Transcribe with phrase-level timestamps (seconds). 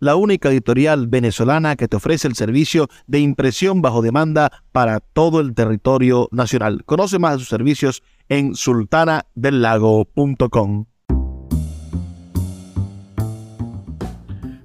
[0.00, 5.40] la única editorial venezolana que te ofrece el servicio de impresión bajo demanda para todo
[5.40, 6.82] el territorio nacional.
[6.86, 10.86] Conoce más de sus servicios en sultanadelago.com.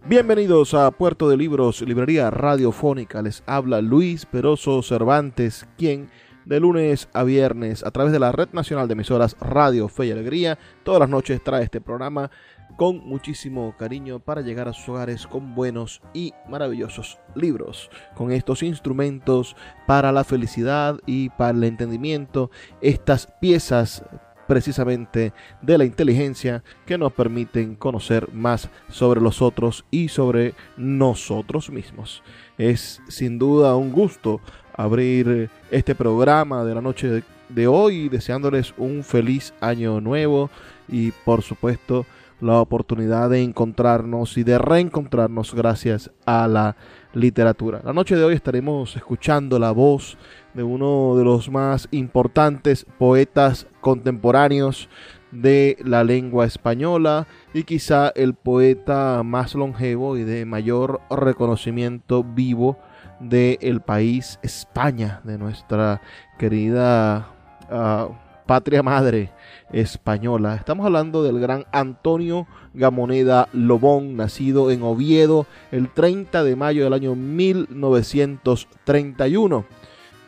[0.08, 3.22] Bienvenidos a Puerto de Libros, librería radiofónica.
[3.22, 6.09] Les habla Luis Peroso Cervantes, quien
[6.45, 10.11] de lunes a viernes a través de la Red Nacional de Emisoras Radio Fe y
[10.11, 12.30] Alegría, todas las noches trae este programa
[12.78, 18.64] con muchísimo cariño para llegar a sus hogares con buenos y maravillosos libros, con estos
[18.64, 19.56] instrumentos
[19.88, 22.52] para la felicidad y para el entendimiento,
[22.82, 24.04] estas piezas
[24.48, 31.70] precisamente de la inteligencia que nos permiten conocer más sobre los otros y sobre nosotros
[31.70, 32.22] mismos.
[32.58, 34.42] Es sin duda un gusto
[34.76, 40.50] abrir este programa de la noche de hoy deseándoles un feliz año nuevo
[40.88, 42.06] y por supuesto
[42.41, 46.75] la oportunidad de encontrarnos y de reencontrarnos gracias a la
[47.14, 47.81] literatura.
[47.83, 50.17] La noche de hoy estaremos escuchando la voz
[50.53, 54.89] de uno de los más importantes poetas contemporáneos
[55.31, 62.77] de la lengua española y quizá el poeta más longevo y de mayor reconocimiento vivo
[63.20, 66.02] del país España, de nuestra
[66.37, 67.27] querida
[67.70, 68.10] ah,
[68.45, 69.32] patria madre
[69.72, 70.56] española.
[70.56, 76.94] Estamos hablando del gran Antonio Gamoneda Lobón, nacido en Oviedo el 30 de mayo del
[76.94, 79.66] año 1931,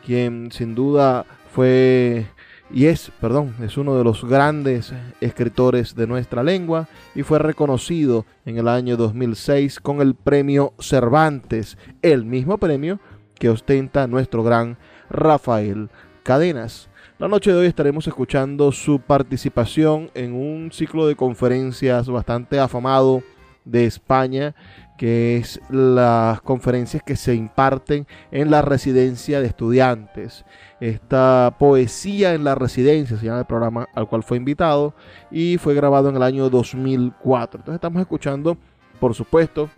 [0.04, 2.26] quien sin duda fue
[2.70, 4.92] y es, perdón, es uno de los grandes
[5.22, 11.78] escritores de nuestra lengua y fue reconocido en el año 2006 con el premio Cervantes,
[12.02, 13.00] el mismo premio
[13.38, 14.76] que ostenta nuestro gran
[15.08, 15.88] Rafael
[16.24, 16.90] Cadenas.
[17.18, 23.24] La noche de hoy estaremos escuchando su participación en un ciclo de conferencias bastante afamado
[23.64, 24.54] de España,
[24.96, 30.44] que es las conferencias que se imparten en la residencia de estudiantes.
[30.78, 34.94] Esta poesía en la residencia se llama el programa al cual fue invitado
[35.28, 37.58] y fue grabado en el año 2004.
[37.58, 38.56] Entonces estamos escuchando,
[39.00, 39.68] por supuesto,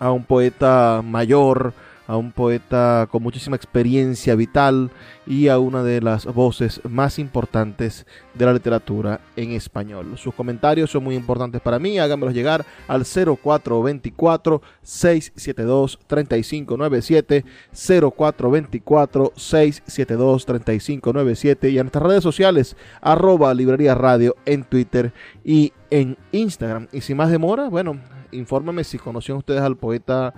[0.00, 1.72] a un poeta mayor,
[2.08, 4.90] a un poeta con muchísima experiencia vital
[5.26, 10.16] y a una de las voces más importantes de la literatura en español.
[10.16, 20.46] Sus comentarios son muy importantes para mí, háganmelos llegar al 0424 672 3597 0424 672
[20.46, 25.12] 3597 y en nuestras redes sociales arroba librería radio en Twitter
[25.44, 26.88] y en Instagram.
[26.90, 28.00] Y sin más demora, bueno,
[28.32, 30.32] infórmame si conocieron ustedes al poeta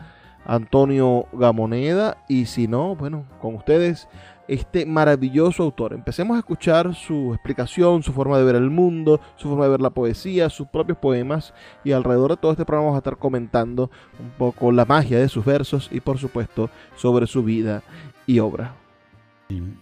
[0.45, 4.09] Antonio Gamoneda y si no, bueno, con ustedes
[4.51, 5.93] este maravilloso autor.
[5.93, 9.81] Empecemos a escuchar su explicación, su forma de ver el mundo, su forma de ver
[9.81, 13.93] la poesía, sus propios poemas y alrededor de todo este programa vamos a estar comentando
[14.19, 17.85] un poco la magia de sus versos y por supuesto sobre su vida
[18.27, 18.75] y obra.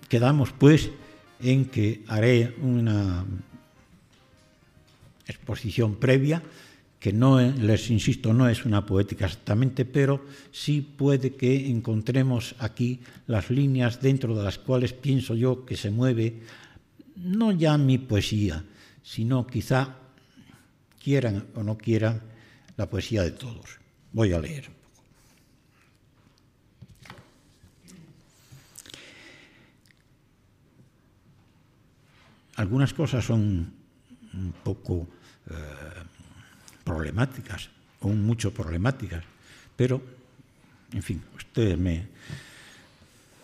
[0.08, 0.90] Quedamos pues
[1.40, 3.24] en que haré una
[5.26, 6.42] exposición previa
[6.98, 13.00] que no, les insisto, no es una poética exactamente, pero sí puede que encontremos aquí
[13.26, 16.42] las líneas dentro de las cuales pienso yo que se mueve
[17.16, 18.64] no ya mi poesía,
[19.02, 19.96] sino quizá
[21.02, 22.22] quieran o no quieran
[22.76, 23.78] la poesía de todos.
[24.12, 24.70] Voy a leer.
[32.56, 33.72] Algunas cosas son
[34.34, 35.06] un poco
[35.48, 35.97] eh,
[36.88, 37.68] problemáticas,
[38.00, 39.20] o mucho problemáticas,
[39.76, 40.00] pero,
[40.96, 42.08] en fin, ustedes me,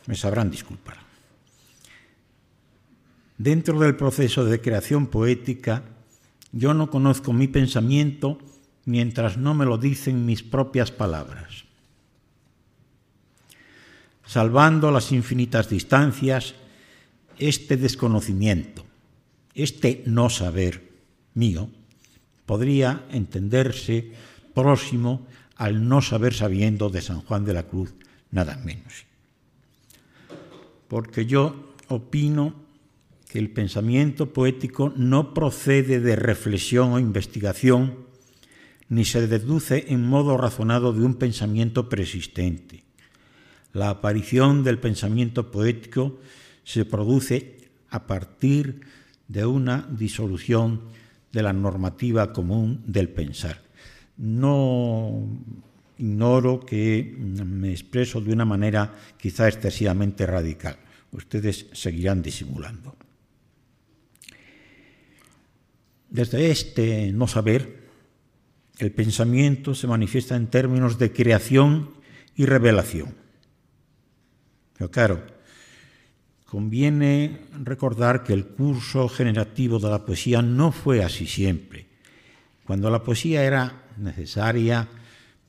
[0.09, 0.97] me sabrán disculpar.
[3.37, 5.85] Dentro del proceso de creación poética,
[6.53, 8.39] yo no conozco mi pensamiento
[8.87, 11.65] mientras no me lo dicen mis propias palabras.
[14.25, 16.55] Salvando las infinitas distancias
[17.39, 18.87] este desconocimiento,
[19.55, 20.89] este no saber
[21.35, 21.69] mío,
[22.47, 24.13] podría entenderse
[24.55, 25.27] próximo
[25.57, 27.95] al no saber sabiendo de San Juan de la Cruz,
[28.31, 29.07] nada menos.
[30.89, 32.55] Porque yo opino
[33.29, 38.05] que el pensamiento poético no procede de reflexión o investigación,
[38.89, 42.85] ni se deduce en modo razonado de un pensamiento persistente.
[43.73, 46.21] La aparición del pensamiento poético
[46.63, 48.83] se produce a partir
[49.27, 50.83] de una disolución
[51.35, 53.61] de la normativa común del pensar.
[54.17, 55.29] No
[55.99, 60.79] ignoro que me expreso de una manera quizá excesivamente radical.
[61.11, 62.97] Ustedes seguirán disimulando.
[66.09, 67.83] Desde este no saber,
[68.79, 71.95] el pensamiento se manifiesta en términos de creación
[72.37, 73.15] y revelación.
[74.79, 75.34] Pero claro,
[76.55, 81.89] conviene recordar que el curso generativo de la poesía no fue así siempre.
[82.65, 84.87] Cuando la poesía era necesaria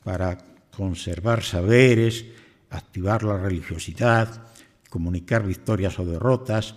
[0.03, 0.39] para
[0.75, 2.25] conservar saberes,
[2.71, 4.47] activar la religiosidad,
[4.89, 6.73] comunicar victorias o derrotas,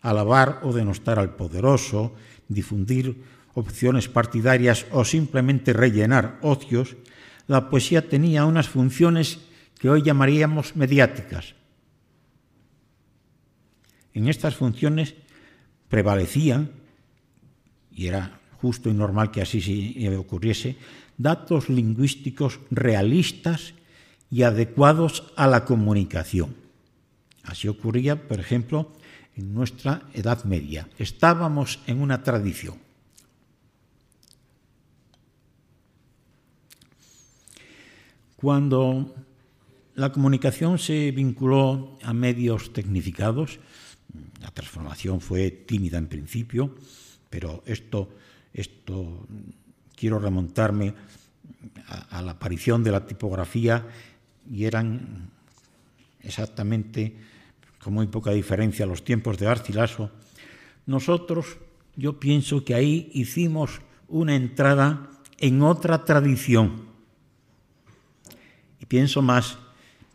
[0.00, 2.14] alabar o denostar al poderoso,
[2.46, 3.24] difundir
[3.54, 6.94] opciones partidarias o simplemente rellenar ocios,
[7.48, 9.40] la poesía tenía unas funciones
[9.76, 11.56] que hoy llamaríamos mediáticas.
[14.14, 15.14] En estas funciones
[15.88, 16.70] prevalecían,
[17.94, 20.76] y era justo y normal que así ocurriese,
[21.18, 23.74] datos lingüísticos realistas
[24.30, 26.54] y adecuados a la comunicación.
[27.42, 28.92] Así ocurría, por ejemplo,
[29.36, 30.88] en nuestra Edad Media.
[30.98, 32.76] Estábamos en una tradición.
[38.36, 39.14] Cuando
[39.94, 43.60] la comunicación se vinculó a medios tecnificados,
[44.42, 46.74] la transformación fue tímida en principio,
[47.30, 48.10] pero esto,
[48.52, 49.26] esto
[49.96, 50.94] quiero remontarme
[51.86, 53.86] a, la aparición de la tipografía
[54.50, 55.30] y eran
[56.20, 57.16] exactamente
[57.78, 60.10] con muy poca diferencia los tiempos de Arcilaso,
[60.86, 61.58] nosotros,
[61.96, 66.86] yo pienso que ahí hicimos una entrada en otra tradición.
[68.80, 69.58] Y pienso más,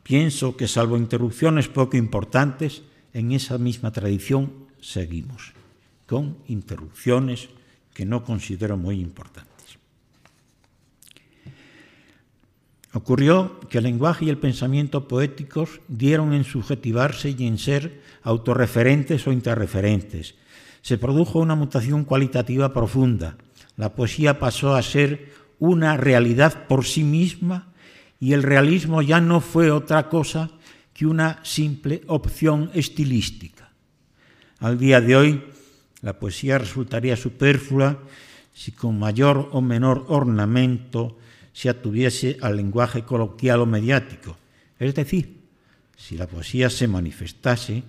[0.03, 2.83] pienso que salvo interrupciones poco importantes,
[3.17, 5.53] en esa misma tradición seguimos,
[6.05, 7.49] con interrupciones
[7.95, 9.79] que no considero muy importantes.
[12.93, 19.25] Ocurrió que el lenguaje y el pensamiento poéticos dieron en subjetivarse y en ser autorreferentes
[19.25, 20.35] o interreferentes.
[20.83, 23.35] Se produjo una mutación cualitativa profunda.
[23.77, 27.73] La poesía pasó a ser una realidad por sí misma
[28.19, 30.51] y el realismo ya no fue otra cosa
[30.97, 33.69] que una simple opción estilística.
[34.57, 35.43] Al día de hoy,
[36.01, 37.99] la poesía resultaría superflua
[38.51, 41.19] si con mayor o menor ornamento
[41.53, 44.37] se atuviese al lenguaje coloquial o mediático,
[44.79, 45.37] es decir,
[45.95, 47.83] si la poesía se manifestase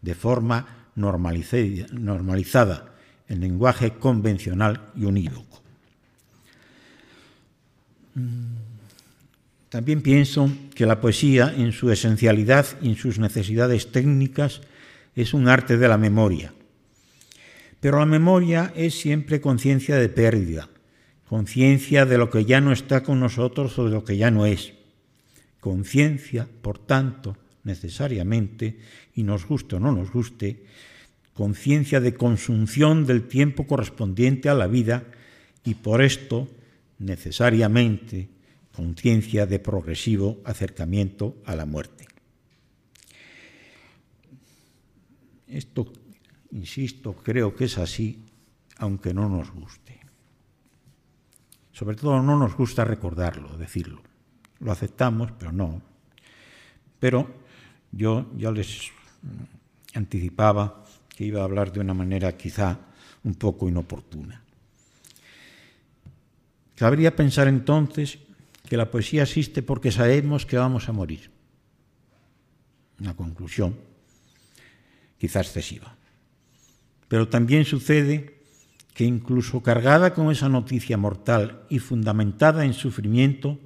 [0.00, 2.94] de forma normalizada
[3.28, 5.60] en lenguaje convencional y unívoco.
[9.74, 14.60] También pienso que la poesía, en su esencialidad y en sus necesidades técnicas,
[15.16, 16.54] es un arte de la memoria.
[17.80, 20.68] Pero la memoria es siempre conciencia de pérdida,
[21.28, 24.46] conciencia de lo que ya no está con nosotros o de lo que ya no
[24.46, 24.74] es.
[25.58, 28.78] Conciencia, por tanto, necesariamente,
[29.16, 30.66] y nos guste o no nos guste,
[31.32, 35.02] conciencia de consunción del tiempo correspondiente a la vida
[35.64, 36.46] y por esto,
[37.00, 38.28] necesariamente,
[38.74, 42.06] conciencia de progresivo acercamiento a la muerte.
[45.46, 45.92] Esto,
[46.50, 48.18] insisto, creo que es así,
[48.78, 50.00] aunque no nos guste.
[51.72, 54.02] Sobre todo no nos gusta recordarlo, decirlo.
[54.60, 55.80] Lo aceptamos, pero no.
[56.98, 57.28] Pero
[57.92, 58.90] yo ya les
[59.94, 62.78] anticipaba que iba a hablar de una manera quizá
[63.22, 64.42] un poco inoportuna.
[66.74, 68.18] Cabría pensar entonces
[68.68, 71.30] que la poesía existe porque sabemos que vamos a morir.
[73.00, 73.76] Una conclusión
[75.18, 75.96] quizá excesiva.
[77.08, 78.40] Pero también sucede
[78.94, 83.58] que incluso cargada con esa noticia mortal y fundamentada en sufrimiento,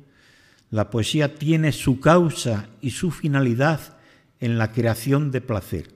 [0.70, 3.98] la poesía tiene su causa y su finalidad
[4.40, 5.94] en la creación de placer.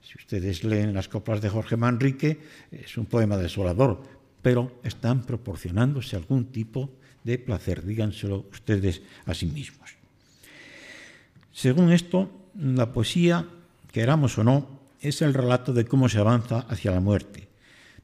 [0.00, 2.40] Si ustedes leen las coplas de Jorge Manrique,
[2.70, 4.02] es un poema desolador,
[4.42, 6.90] pero están proporcionándose algún tipo
[7.24, 9.90] de placer, díganselo ustedes a sí mismos.
[11.52, 13.48] Según esto, la poesía
[13.90, 17.48] queramos o no, es el relato de cómo se avanza hacia la muerte,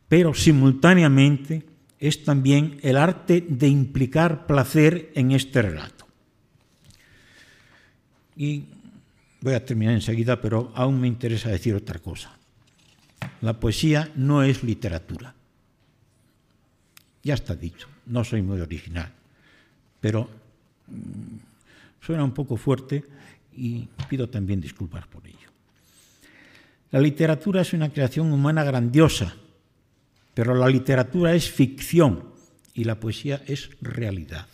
[0.08, 1.64] pero simultáneamente
[1.98, 6.06] es también el arte de implicar placer en este relato.
[8.36, 8.64] Y
[9.40, 12.36] voy a terminar enseguida, pero aún me interesa decir otra cosa.
[13.40, 15.34] La poesía no es literatura.
[17.22, 19.10] Ya está dicho, no soy muy original,
[20.00, 20.28] pero
[20.88, 23.04] mm, suena un poco fuerte
[23.56, 25.36] y pido también disculpas por ello.
[26.90, 29.34] La literatura es una creación humana grandiosa,
[30.34, 32.24] pero la literatura es ficción
[32.74, 34.46] y la poesía es realidad.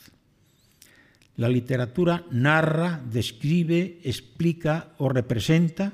[1.37, 5.93] La literatura narra, describe, explica o representa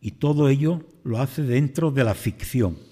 [0.00, 2.89] y todo ello lo hace dentro de la ficción.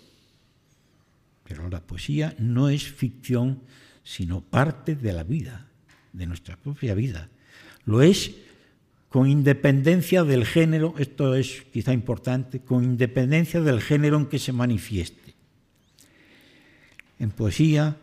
[1.48, 3.62] Pero la poesía no es ficción,
[4.04, 5.66] sino parte de la vida,
[6.12, 7.30] de nuestra propia vida.
[7.86, 8.34] Lo es
[9.08, 14.52] con independencia del género, esto es quizá importante, con independencia del género en que se
[14.52, 15.34] manifieste.
[17.18, 17.96] En poesía,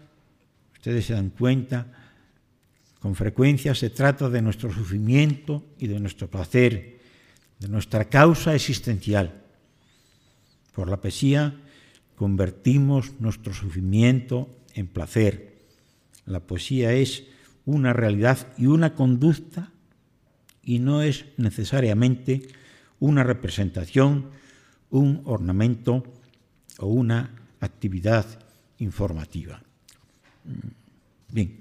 [0.74, 1.86] ustedes se dan cuenta,
[3.00, 7.00] con frecuencia se trata de nuestro sufrimiento y de nuestro placer,
[7.60, 9.44] de nuestra causa existencial.
[10.74, 11.54] Por la poesía
[12.16, 15.56] convertimos nuestro sufrimiento en placer.
[16.26, 17.24] La poesía es
[17.66, 19.72] una realidad y una conducta
[20.64, 22.48] y no es necesariamente
[23.00, 24.30] una representación,
[24.90, 26.04] un ornamento
[26.80, 28.26] o una actividad
[28.80, 29.62] informativa.
[31.32, 31.60] Bien,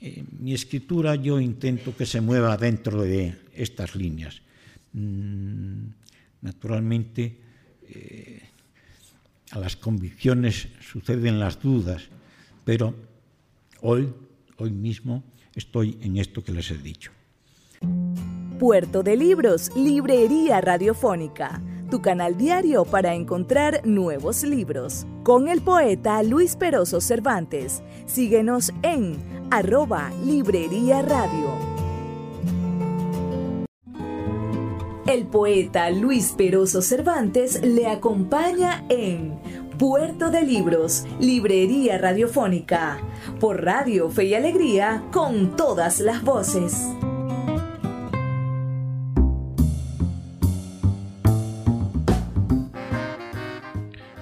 [0.00, 4.42] en mi escritura yo intento que se mueva dentro de estas líneas.
[4.92, 5.88] Mm,
[6.42, 7.40] naturalmente,
[7.88, 8.42] eh,
[9.52, 12.08] a las convicciones suceden las dudas,
[12.64, 12.94] pero
[13.80, 14.12] hoy,
[14.58, 15.22] hoy mismo,
[15.54, 17.12] estoy en esto que les he dicho.
[18.58, 25.06] Puerto de Libros, Librería Radiofónica, tu canal diario para encontrar nuevos libros.
[25.22, 27.82] Con el poeta Luis Peroso Cervantes.
[28.06, 29.16] Síguenos en
[29.50, 31.75] arroba Librería Radio.
[35.06, 39.38] El poeta Luis Peroso Cervantes le acompaña en
[39.78, 42.98] Puerto de Libros, Librería Radiofónica,
[43.38, 46.88] por Radio Fe y Alegría, con todas las voces.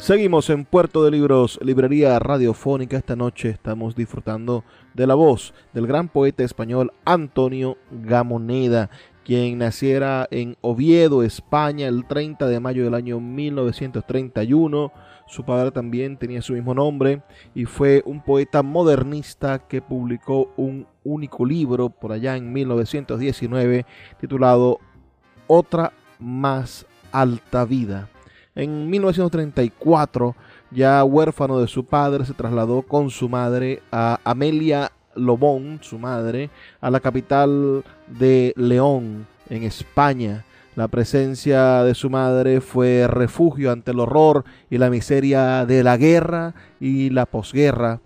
[0.05, 2.99] Seguimos en Puerto de Libros, librería radiofónica.
[2.99, 4.63] Esta noche estamos disfrutando
[4.93, 8.91] de la voz del gran poeta español Antonio Gamoneda,
[9.25, 14.93] quien naciera en Oviedo, España, el 30 de mayo del año 1931.
[15.27, 17.23] Su padre también tenía su mismo nombre
[17.55, 23.87] y fue un poeta modernista que publicó un único libro por allá en 1919
[24.21, 24.79] titulado
[25.47, 28.09] Otra más alta vida.
[28.55, 30.37] En 1934,
[30.71, 36.51] ya huérfano de su padre, se trasladó con su madre a Amelia Lobón, su madre,
[36.81, 40.45] a la capital de León, en España.
[40.77, 45.97] La presencia de su madre fue refugio ante el horror y la miseria de la
[45.97, 48.01] guerra y la posguerra,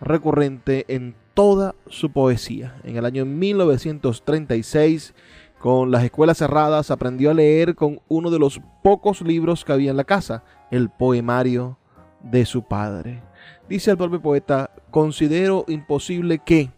[0.00, 2.76] recurrente en toda su poesía.
[2.84, 5.14] En el año 1936
[5.60, 9.90] con las escuelas cerradas, aprendió a leer con uno de los pocos libros que había
[9.90, 11.76] en la casa, el poemario
[12.22, 13.22] de su padre.
[13.68, 16.70] Dice el propio poeta, considero imposible que,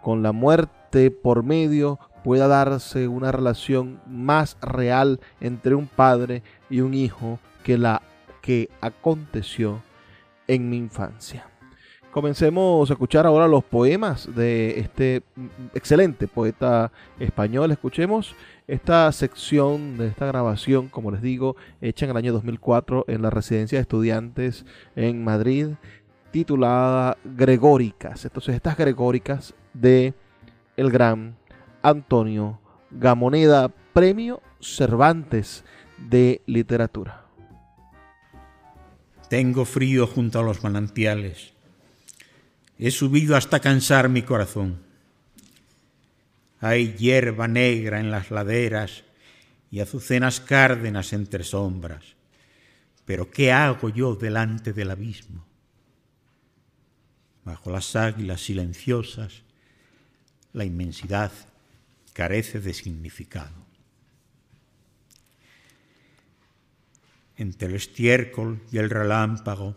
[0.00, 0.79] con la muerte
[1.22, 7.78] por medio, pueda darse una relación más real entre un padre y un hijo que
[7.78, 8.02] la
[8.42, 9.82] que aconteció
[10.48, 11.46] en mi infancia.
[12.10, 15.22] Comencemos a escuchar ahora los poemas de este
[15.74, 17.70] excelente poeta español.
[17.70, 18.34] Escuchemos
[18.66, 23.30] esta sección de esta grabación, como les digo, hecha en el año 2004 en la
[23.30, 24.66] residencia de estudiantes
[24.96, 25.68] en Madrid,
[26.32, 28.24] titulada Gregóricas.
[28.24, 30.12] Entonces, estas Gregóricas de
[30.80, 31.36] el gran
[31.82, 32.58] Antonio
[32.90, 35.62] Gamoneda, Premio Cervantes
[35.98, 37.26] de Literatura.
[39.28, 41.52] Tengo frío junto a los manantiales
[42.78, 44.80] He subido hasta cansar mi corazón.
[46.60, 49.04] Hay hierba negra en las laderas
[49.70, 52.16] y azucenas cárdenas entre sombras.
[53.04, 55.44] Pero ¿qué hago yo delante del abismo?
[57.44, 59.42] Bajo las águilas silenciosas,
[60.52, 61.32] la inmensidad
[62.12, 63.66] carece de significado.
[67.36, 69.76] Entre el estiércol y el relámpago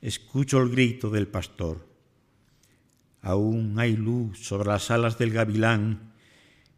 [0.00, 1.86] escucho el grito del pastor
[3.26, 6.12] Aún hay luz sobre las alas del gavilán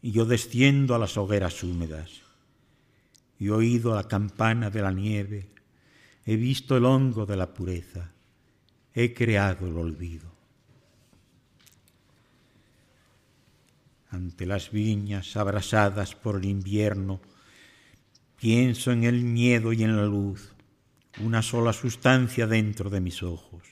[0.00, 2.22] y yo desciendo a las hogueras húmedas.
[3.38, 5.50] y oído la campana de la nieve,
[6.24, 8.10] he visto el hongo de la pureza,
[8.94, 10.37] he creado el olvido.
[14.10, 17.20] Ante las viñas abrasadas por el invierno,
[18.36, 20.54] pienso en el miedo y en la luz,
[21.20, 23.64] una sola sustancia dentro de mis ojos.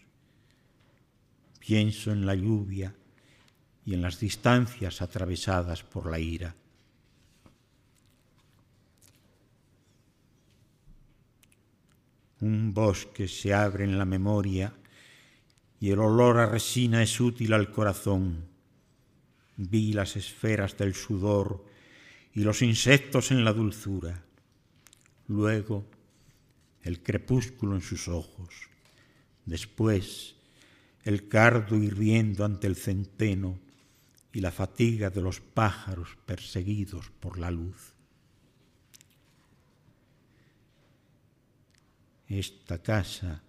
[1.58, 2.94] Pienso en la lluvia
[3.84, 6.54] y en las distancias atravesadas por la ira.
[12.40, 14.74] Un bosque se abre en la memoria
[15.80, 18.55] y el olor a resina es útil al corazón.
[19.56, 21.64] Vi las esferas del sudor
[22.34, 24.22] y los insectos en la dulzura.
[25.28, 25.86] Luego
[26.82, 28.54] el crepúsculo en sus ojos.
[29.44, 30.36] Después
[31.04, 33.58] el cardo hirviendo ante el centeno
[34.32, 37.94] y la fatiga de los pájaros perseguidos por la luz.
[42.28, 43.42] Esta casa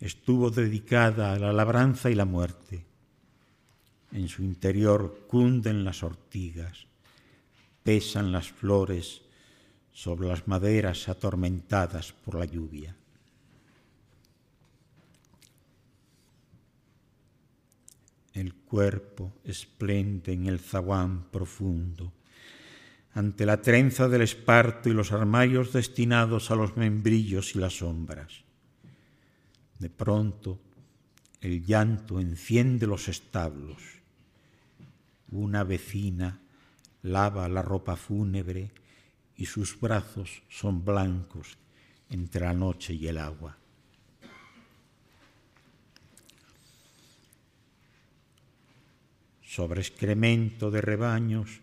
[0.00, 2.84] estuvo dedicada a la labranza y la muerte.
[4.12, 6.86] En su interior cunden las ortigas,
[7.82, 9.22] pesan las flores
[9.92, 12.94] sobre las maderas atormentadas por la lluvia.
[18.34, 22.12] El cuerpo esplende en el zaguán profundo
[23.14, 28.44] ante la trenza del esparto y los armarios destinados a los membrillos y las sombras.
[29.78, 30.58] De pronto,
[31.40, 34.01] el llanto enciende los establos.
[35.32, 36.38] Una vecina
[37.02, 38.70] lava la ropa fúnebre
[39.36, 41.58] y sus brazos son blancos
[42.08, 43.56] entre la noche y el agua.
[49.42, 51.60] Sobre excremento de rebaños,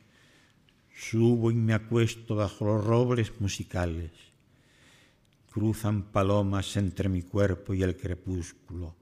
[0.99, 4.11] Subo y me acuesto bajo los robles musicales.
[5.49, 8.95] Cruzan palomas entre mi cuerpo y el crepúsculo.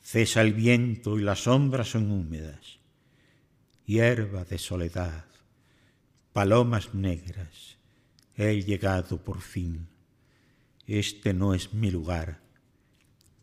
[0.00, 2.78] Cesa el viento y las sombras son húmedas.
[3.88, 5.24] Hierba de soledad,
[6.34, 7.78] palomas negras.
[8.36, 9.88] He llegado por fin.
[10.86, 12.38] Este no es mi lugar,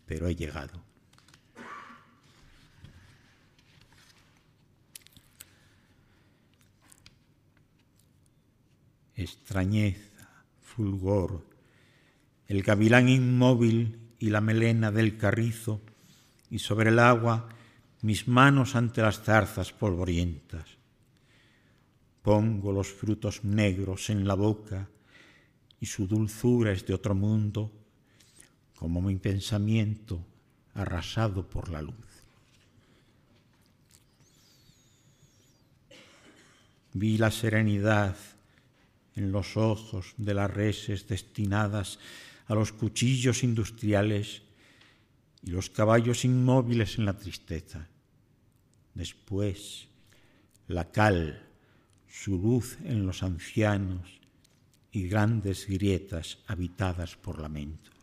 [0.06, 0.84] pero he llegado.
[9.16, 11.44] extrañeza, fulgor,
[12.48, 15.82] el gavilán inmóvil y la melena del carrizo,
[16.52, 17.55] y sobre el agua
[18.06, 20.70] mis manos ante las zarzas polvorientas.
[22.22, 24.88] Pongo los frutos negros en la boca
[25.80, 27.72] y su dulzura es de otro mundo,
[28.76, 30.24] como mi pensamiento
[30.76, 31.96] arrasado por la luz.
[36.94, 38.16] Vi la serenidad
[39.16, 41.98] en los ojos de las reses destinadas
[42.46, 44.44] a los cuchillos industriales
[45.42, 47.90] y los caballos inmóviles en la tristeza.
[48.96, 49.88] Después,
[50.68, 51.44] la cal,
[52.10, 54.20] su luz en los ancianos
[54.92, 57.94] y grandes grietas habitadas por lamentos.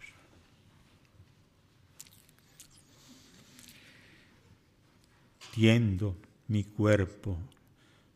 [5.55, 6.17] Tiendo
[6.49, 7.39] mi cuerpo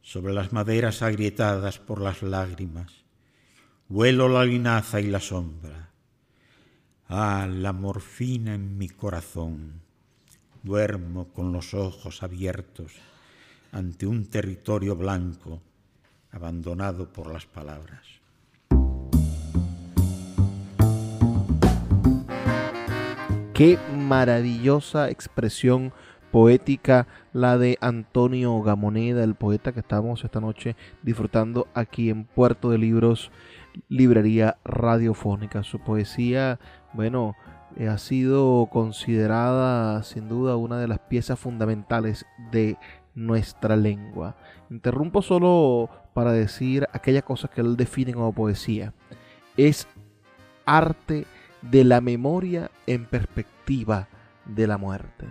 [0.03, 2.93] sobre las maderas agrietadas por las lágrimas.
[3.89, 5.91] Vuelo la linaza y la sombra.
[7.09, 9.86] Ah, la morfina en mi corazón.
[10.67, 12.91] Duermo con los ojos abiertos
[13.71, 15.63] ante un territorio blanco
[16.33, 18.03] abandonado por las palabras.
[23.55, 25.93] Qué maravillosa expresión
[26.33, 30.75] poética, la de Antonio Gamoneda, el poeta que estamos esta noche
[31.05, 33.31] disfrutando aquí en Puerto de Libros,
[33.89, 35.63] Librería Radiofónica.
[35.63, 36.59] Su poesía,
[36.93, 37.37] bueno,
[37.77, 42.79] eh, ha sido considerada sin duda una de las piezas fundamentales de
[43.15, 44.37] nuestra lengua.
[44.71, 48.95] Interrumpo solo para decir aquella cosa que él define como poesía.
[49.57, 49.87] Es
[50.65, 51.27] arte
[51.63, 54.09] de la memoria en perspectiva
[54.45, 55.27] de la muerte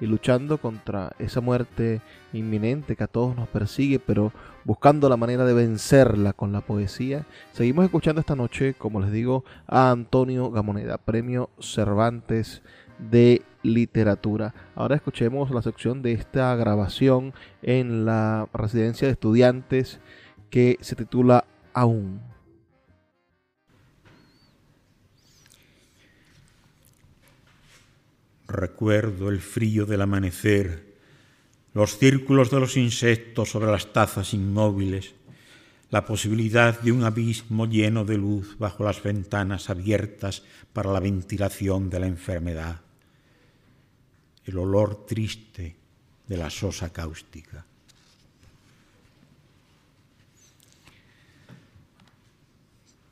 [0.00, 2.00] y luchando contra esa muerte
[2.32, 4.32] inminente que a todos nos persigue, pero
[4.64, 7.26] buscando la manera de vencerla con la poesía.
[7.52, 12.62] Seguimos escuchando esta noche, como les digo, a Antonio Gamoneda, Premio Cervantes
[12.98, 14.54] de Literatura.
[14.74, 20.00] Ahora escuchemos la sección de esta grabación en la residencia de estudiantes
[20.50, 22.20] que se titula Aún.
[28.50, 30.89] Recuerdo el frío del amanecer,
[31.74, 35.14] los círculos de los insectos sobre las tazas inmóviles,
[35.90, 41.90] la posibilidad de un abismo lleno de luz bajo las ventanas abiertas para la ventilación
[41.90, 42.80] de la enfermedad,
[44.44, 45.76] el olor triste
[46.26, 47.64] de la sosa cáustica.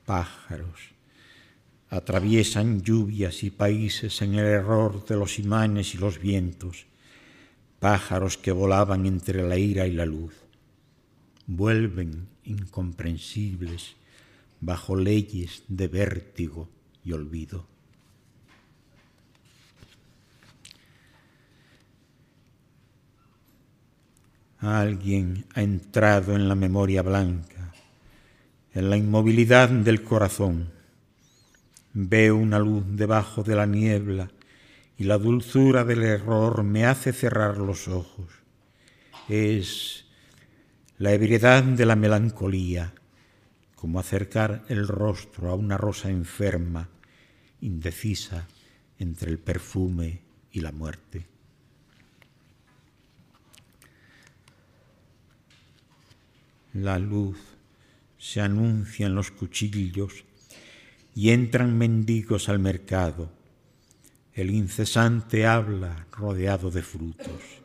[0.05, 0.79] Pájaros
[1.89, 6.85] atraviesan lluvias y países en el error de los imanes y los vientos,
[7.79, 10.33] pájaros que volaban entre la ira y la luz,
[11.47, 13.95] vuelven incomprensibles
[14.61, 16.69] bajo leyes de vértigo
[17.03, 17.65] y olvido.
[24.59, 27.73] Alguien ha entrado en la memoria blanca,
[28.73, 30.69] en la inmovilidad del corazón.
[31.93, 34.29] Veo una luz debajo de la niebla
[34.99, 38.27] y la dulzura del error me hace cerrar los ojos.
[39.29, 40.05] Es
[40.97, 42.93] la ebriedad de la melancolía,
[43.75, 46.89] como acercar el rostro a una rosa enferma,
[47.61, 48.45] indecisa
[48.97, 50.19] entre el perfume
[50.51, 51.25] y la muerte.
[56.73, 57.37] La luz
[58.17, 60.25] se anuncia en los cuchillos
[61.15, 63.38] y entran mendigos al mercado.
[64.33, 67.61] El incesante habla rodeado de frutos.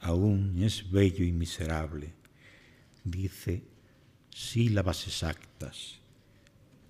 [0.00, 2.12] Aún es bello y miserable.
[3.04, 3.62] Dice
[4.30, 6.00] sílabas exactas.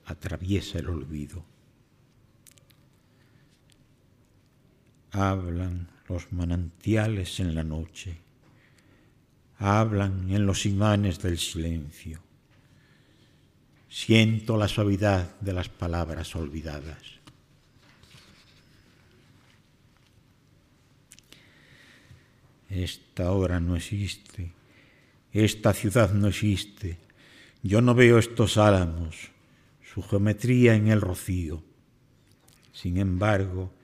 [0.05, 1.45] Atraviesa el olvido.
[5.11, 8.23] Hablan los manantiales en la noche
[9.63, 12.21] hablan en los imanes del silencio.
[13.89, 17.22] Siento la suavidad de las palabras olvidadas.
[22.73, 24.51] Esta hora no existe,
[25.31, 26.97] esta ciudad no existe,
[27.63, 29.29] yo no veo estos álamos,
[29.93, 31.63] su geometría en el rocío.
[32.73, 33.75] Sin embargo,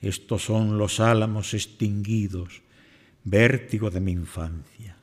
[0.00, 2.62] estos son los álamos extinguidos,
[3.22, 4.96] vértigo de mi infancia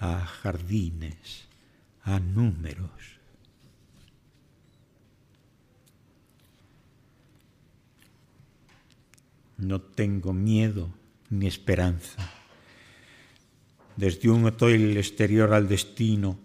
[0.00, 1.46] a jardines,
[2.02, 2.90] a números.
[9.56, 10.92] No tengo miedo
[11.28, 12.39] ni esperanza.
[14.00, 16.38] Desde un hotel exterior al destino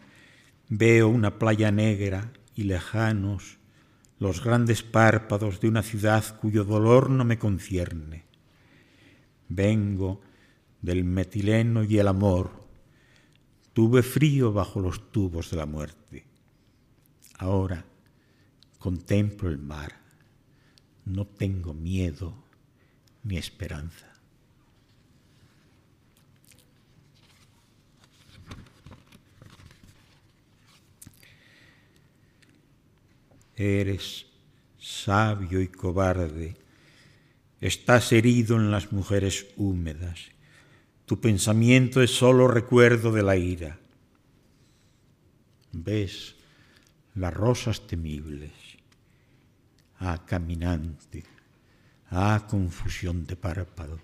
[0.67, 3.59] veo una playa negra y lejanos
[4.19, 8.25] los grandes párpados de una ciudad cuyo dolor no me concierne.
[9.47, 10.19] Vengo
[10.81, 12.65] del metileno y el amor,
[13.71, 16.25] Tuve frío bajo los tubos de la muerte.
[17.37, 17.85] Ahora
[18.79, 19.93] contemplo el mar.
[21.05, 22.35] No tengo miedo
[23.23, 24.14] ni esperanza.
[33.55, 34.25] Eres
[34.79, 36.55] sabio y cobarde.
[37.61, 40.35] Estás herido en las mujeres húmedas
[41.05, 43.77] tu pensamiento es solo recuerdo de la ira.
[45.71, 46.35] Ves
[47.13, 48.51] las rosas temibles.
[49.99, 51.23] Ah, caminante.
[52.09, 54.01] Ah, confusión de párpados.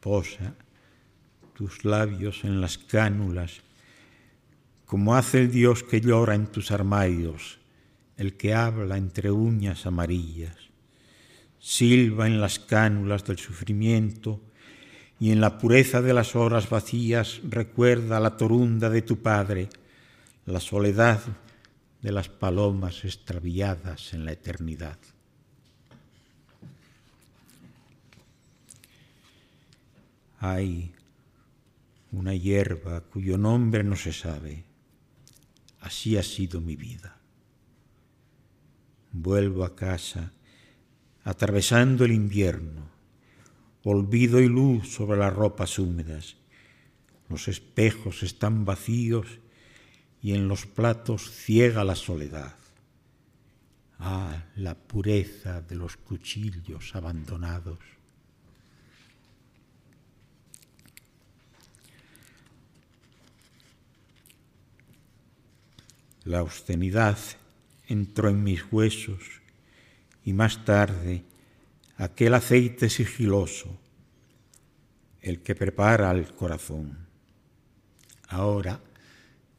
[0.00, 0.54] Posa
[1.54, 3.60] tus labios en las cánulas,
[4.86, 7.58] como hace el Dios que llora en tus armarios,
[8.16, 10.64] el que habla entre uñas amarillas
[11.64, 14.38] silba en las cánulas del sufrimiento
[15.18, 19.70] y en la pureza de las horas vacías recuerda la torunda de tu Padre,
[20.44, 21.22] la soledad
[22.02, 24.98] de las palomas extraviadas en la eternidad.
[30.40, 30.92] Hay
[32.12, 34.64] una hierba cuyo nombre no se sabe.
[35.84, 37.18] Así ha sido mi vida.
[39.12, 40.32] Vuelvo a casa
[41.24, 42.88] atravesando el invierno,
[43.82, 46.36] olvido y luz sobre las ropas húmedas.
[47.28, 49.26] Los espejos están vacíos
[50.22, 52.56] y en los platos ciega la soledad.
[53.98, 57.78] Ah, la pureza de los cuchillos abandonados.
[66.24, 67.18] La obscenidad
[67.86, 69.22] entró en mis huesos
[70.24, 71.22] y más tarde
[71.96, 73.78] aquel aceite sigiloso,
[75.20, 77.06] el que prepara el corazón.
[78.28, 78.80] Ahora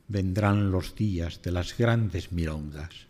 [0.07, 3.07] vendrán los días de las grandes milongas.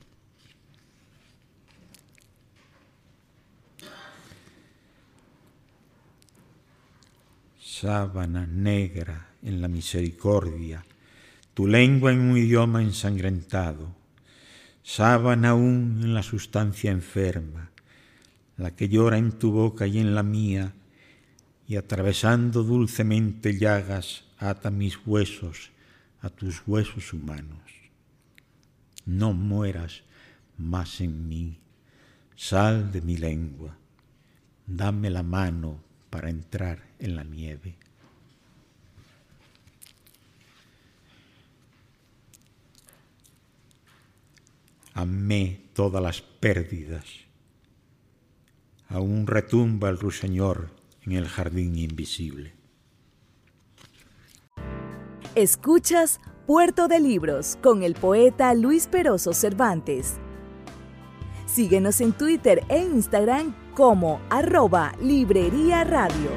[7.75, 10.85] sábana negra en la misericordia,
[11.55, 13.95] tu lengua en un idioma ensangrentado,
[14.83, 17.71] sábana aún en la sustancia enferma,
[18.57, 20.73] la que llora en tu boca y en la mía,
[21.65, 25.71] y atravesando dulcemente llagas, ata mis huesos
[26.19, 27.63] a tus huesos humanos.
[29.05, 30.03] No mueras
[30.57, 31.57] más en mí,
[32.35, 33.77] sal de mi lengua,
[34.67, 37.77] dame la mano para entrar en la nieve.
[44.95, 47.03] Amé todas las pérdidas.
[48.87, 50.69] Aún retumba el ruiseñor
[51.03, 52.53] en el jardín invisible.
[55.35, 60.15] Escuchas Puerto de Libros con el poeta Luis Peroso Cervantes.
[61.45, 66.29] Síguenos en Twitter e Instagram como arroba Librería Radio.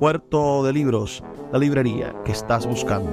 [0.00, 3.12] Puerto de Libros, la librería que estás buscando.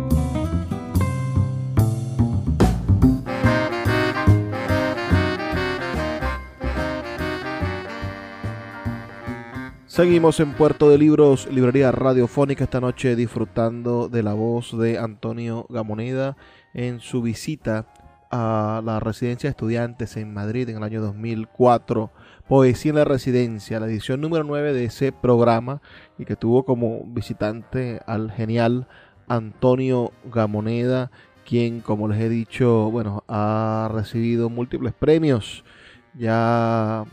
[9.91, 15.65] Seguimos en Puerto de Libros, Librería Radiofónica, esta noche disfrutando de la voz de Antonio
[15.67, 16.37] Gamoneda
[16.73, 17.87] en su visita
[18.31, 22.09] a la residencia de estudiantes en Madrid en el año 2004.
[22.47, 25.81] Poesía en la residencia, la edición número 9 de ese programa
[26.17, 28.87] y que tuvo como visitante al genial
[29.27, 31.11] Antonio Gamoneda,
[31.45, 35.65] quien, como les he dicho, bueno, ha recibido múltiples premios.
[36.13, 37.03] Ya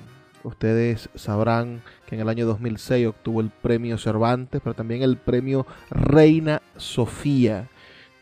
[0.44, 5.66] ustedes sabrán que en el año 2006 obtuvo el premio Cervantes, pero también el premio
[5.90, 7.68] Reina Sofía.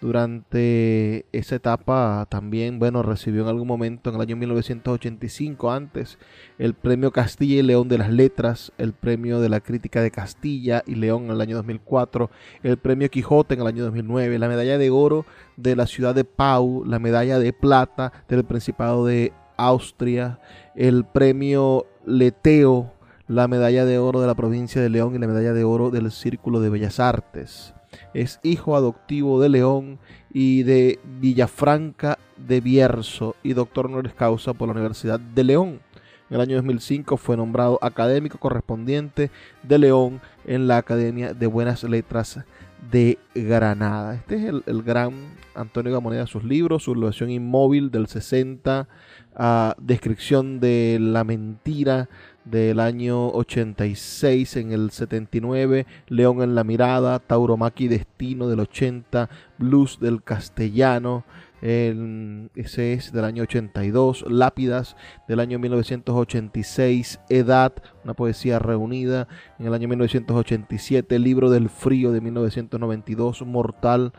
[0.01, 6.19] Durante esa etapa también, bueno, recibió en algún momento en el año 1985 antes
[6.59, 10.83] el premio Castilla y León de las Letras, el premio de la crítica de Castilla
[10.85, 12.29] y León en el año 2004,
[12.65, 15.25] el premio Quijote en el año 2009, la medalla de oro
[15.57, 20.41] de la ciudad de Pau, la medalla de plata del Principado de Austria,
[20.75, 22.96] el premio Leteo,
[23.29, 26.11] la medalla de oro de la provincia de León y la medalla de oro del
[26.11, 27.75] Círculo de Bellas Artes
[28.15, 29.99] es hijo adoptivo de León
[30.33, 35.81] y de Villafranca de Bierzo y doctor honoris causa por la Universidad de León.
[36.29, 39.31] En el año 2005 fue nombrado académico correspondiente
[39.63, 42.41] de León en la Academia de Buenas Letras
[42.91, 44.15] de Granada.
[44.15, 45.13] Este es el, gran
[45.55, 48.89] Antonio Gamoneda, sus libros, su relación inmóvil del 60,
[49.35, 52.09] a descripción de la mentira
[52.45, 59.99] del año 86, en el 79, León en la mirada, Tauromaqui Destino del 80, Blues
[60.01, 61.25] del castellano,
[61.67, 67.73] ese es del año 82, Lápidas del año 1986, Edad,
[68.05, 69.27] una poesía reunida
[69.59, 74.13] en el año 1987, Libro del Frío de 1992, Mortal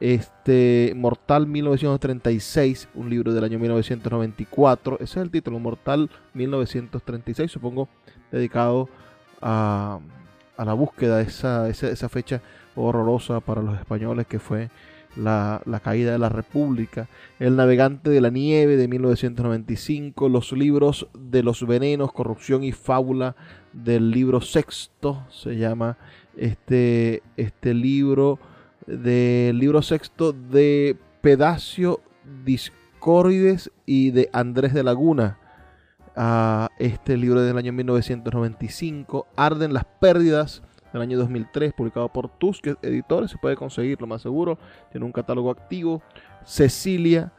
[0.00, 4.96] este, Mortal 1936, un libro del año 1994.
[5.00, 7.50] Ese es el título, Mortal 1936.
[7.50, 7.88] Supongo
[8.30, 8.88] dedicado
[9.40, 9.98] a,
[10.56, 12.40] la búsqueda de esa, esa, fecha
[12.74, 14.70] horrorosa para los españoles que fue
[15.16, 21.42] la, caída de la República, El navegante de la nieve de 1995, los libros de
[21.42, 23.36] los venenos, corrupción y fábula
[23.72, 25.98] del libro sexto, se llama
[26.36, 28.38] este, este libro
[28.86, 32.00] del libro sexto de Pedacio
[32.44, 35.38] Discordides y de Andrés de Laguna.
[36.20, 42.66] a este libro del año 1995, Arden las pérdidas del año 2003, publicado por Tusk
[42.82, 44.58] Editores, se puede conseguir, lo más seguro,
[44.90, 46.02] tiene un catálogo activo.
[46.44, 47.32] Cecilia,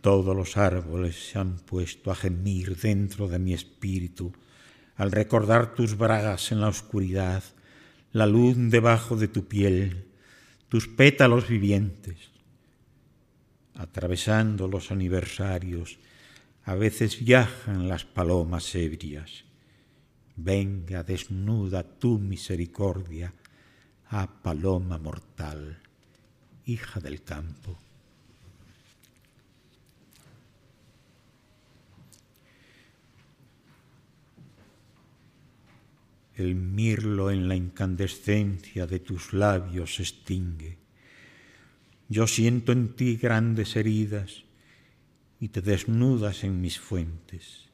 [0.00, 4.32] Todos los árboles se han puesto a gemir dentro de mi espíritu
[4.96, 7.42] al recordar tus bragas en la oscuridad,
[8.12, 10.06] la luz debajo de tu piel,
[10.68, 12.30] tus pétalos vivientes.
[13.74, 15.98] Atravesando los aniversarios,
[16.64, 19.44] a veces viajan las palomas ebrias.
[20.36, 23.32] Venga, desnuda tu misericordia,
[24.08, 25.78] a ah, paloma mortal,
[26.66, 27.78] hija del campo.
[36.40, 40.78] El mirlo en la incandescencia de tus labios se extingue.
[42.08, 44.44] Yo siento en ti grandes heridas
[45.38, 47.68] y te desnudas en mis fuentes.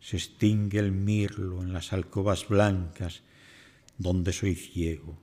[0.00, 3.22] Se extingue el mirlo en las alcobas blancas
[3.98, 5.18] donde soy ciego,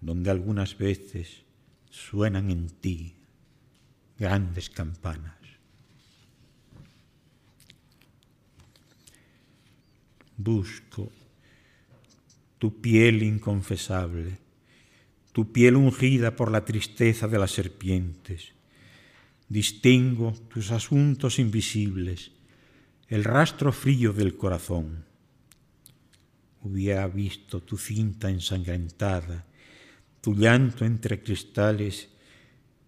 [0.00, 1.42] donde algunas veces
[1.90, 3.14] suenan en ti
[4.18, 5.39] grandes campanas.
[10.42, 11.10] Busco
[12.58, 14.38] tu piel inconfesable,
[15.32, 18.52] tu piel ungida por la tristeza de las serpientes.
[19.48, 22.32] Distingo tus asuntos invisibles,
[23.08, 25.04] el rastro frío del corazón.
[26.62, 29.46] Hubiera visto tu cinta ensangrentada,
[30.20, 32.10] tu llanto entre cristales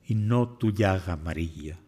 [0.06, 1.78] y no tu llaga amarilla.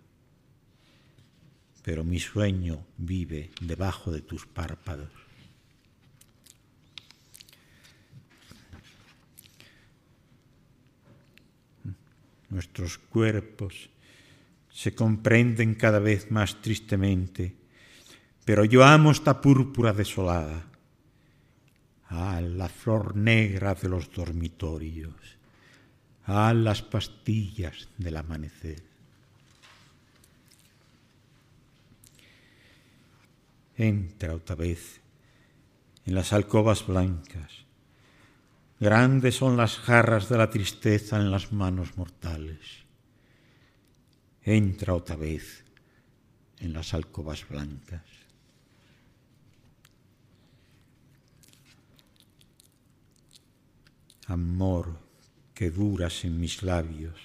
[1.82, 5.23] Pero mi sueño vive debajo de tus párpados.
[12.54, 13.90] Nuestros cuerpos
[14.70, 17.54] se comprenden cada vez más tristemente,
[18.44, 20.66] pero yo amo esta púrpura desolada,
[22.08, 25.14] a la flor negra de los dormitorios,
[26.26, 28.82] a las pastillas del amanecer.
[33.76, 35.00] Entra otra vez
[36.06, 37.64] en las alcobas blancas,
[38.84, 42.84] Grandes son las jarras de la tristeza en las manos mortales.
[44.42, 45.64] Entra otra vez
[46.58, 48.02] en las alcobas blancas.
[54.26, 54.98] Amor
[55.54, 57.18] que duras en mis labios.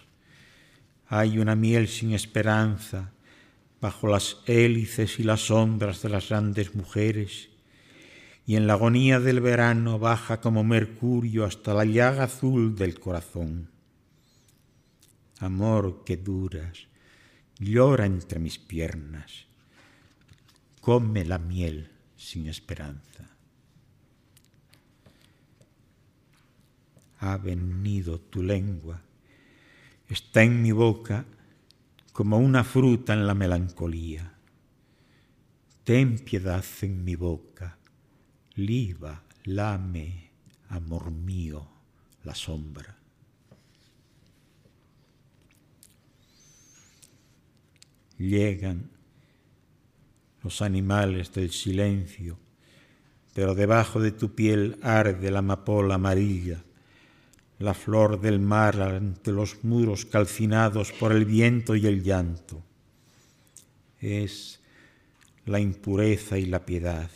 [1.09, 3.11] Hay una miel sin esperanza
[3.81, 7.48] bajo las hélices y las sombras de las grandes mujeres
[8.49, 13.69] y en la agonía del verano baja como mercurio hasta la llaga azul del corazón.
[15.37, 16.87] Amor que duras,
[17.59, 19.45] llora entre mis piernas.
[20.81, 23.29] come la miel sin esperanza.
[27.19, 28.99] Ha venido tu lengua,
[30.07, 31.23] está en mi boca
[32.13, 34.33] como una fruta en la melancolía.
[35.83, 37.78] Ten piedad en mi boca,
[38.59, 40.29] liba, lame,
[40.69, 41.67] amor mío,
[42.23, 42.95] la sombra.
[48.17, 48.89] Llegan
[50.43, 52.37] los animales del silencio,
[53.33, 56.63] pero debajo de tu piel arde la amapola amarilla,
[57.59, 62.63] la flor del mar ante los muros calcinados por el viento y el llanto.
[63.99, 64.59] Es
[65.45, 67.09] la impureza y la piedad,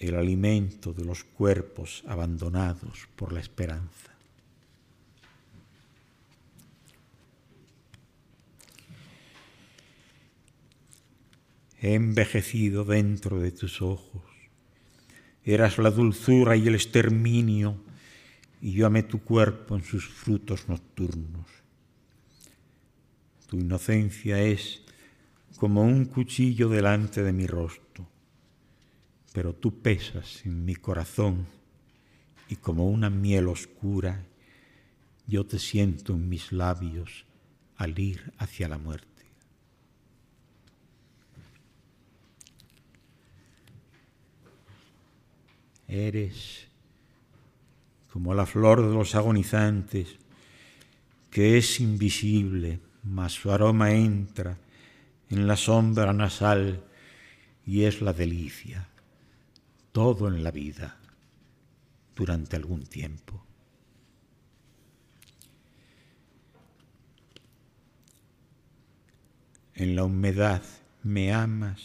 [0.00, 4.10] el alimento de los cuerpos abandonados por la esperanza.
[11.80, 14.22] he envejecido dentro de tus ojos.
[15.44, 17.82] Eras la dulzura y el exterminio,
[18.60, 21.46] y yo amé tu cuerpo en sus frutos nocturnos.
[23.48, 24.82] Tu inocencia es
[25.56, 28.06] como un cuchillo delante de mi rostro,
[29.32, 31.46] pero tú pesas en mi corazón
[32.48, 34.24] y como una miel oscura
[35.26, 37.24] yo te siento en mis labios
[37.76, 39.06] al ir hacia la muerte.
[45.86, 46.66] Eres
[48.12, 50.16] como la flor de los agonizantes,
[51.30, 54.58] que es invisible, mas su aroma entra
[55.30, 56.84] en la sombra nasal
[57.64, 58.88] y es la delicia,
[59.92, 60.98] todo en la vida,
[62.14, 63.44] durante algún tiempo.
[69.74, 70.62] En la humedad
[71.02, 71.80] me amas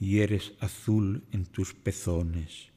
[0.00, 2.70] y eres azul en tus pezones.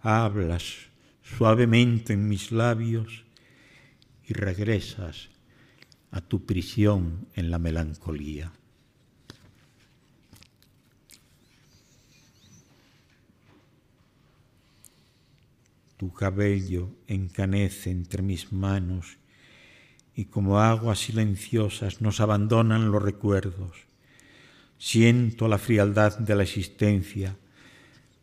[0.00, 0.90] Hablas
[1.22, 3.24] suavemente en mis labios
[4.24, 5.28] y regresas
[6.12, 8.52] a tu prisión en la melancolía.
[16.00, 19.18] Tu cabello encanece entre mis manos
[20.16, 23.90] y como aguas silenciosas nos abandonan los recuerdos
[24.80, 27.36] Siento la frialdad de la existencia,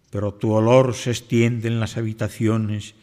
[0.10, 2.96] pero tu olor se extiende en las habitaciones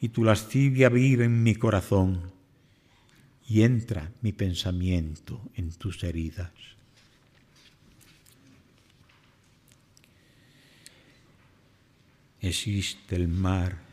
[0.00, 2.32] y tu lascivia vive en mi corazón
[3.46, 6.50] y entra mi pensamiento en tus heridas.
[12.40, 13.83] Existe el mar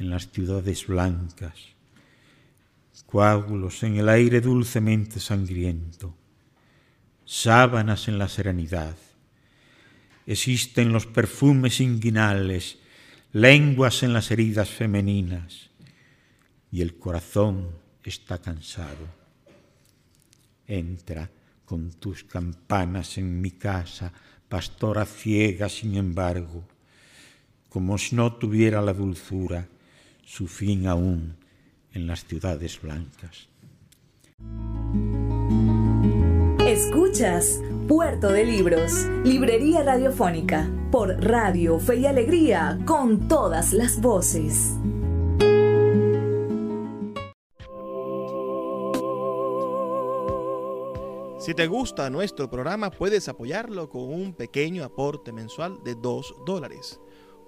[0.00, 1.54] en las ciudades blancas,
[3.06, 6.14] coágulos en el aire dulcemente sangriento
[7.30, 8.96] sábanas en la serenidad.
[10.26, 12.78] Existen los perfumes inguinales,
[13.32, 15.70] lenguas en las heridas femeninas,
[16.72, 17.68] y el corazón
[18.02, 19.06] está cansado.
[20.66, 21.30] Entra
[21.64, 24.12] con tus campanas en mi casa,
[24.48, 26.64] pastora ciega sin embargo,
[27.68, 29.68] como si no tuviera la dulzura
[30.30, 31.34] su fin aún
[31.92, 33.48] en las ciudades blancas.
[36.64, 38.92] Escuchas Puerto de Libros,
[39.24, 44.76] Librería Radiofónica, por Radio Fe y Alegría, con todas las voces.
[51.40, 57.00] Si te gusta nuestro programa, puedes apoyarlo con un pequeño aporte mensual de 2 dólares